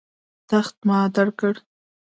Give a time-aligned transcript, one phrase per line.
[0.49, 1.53] تخت ما درکړ.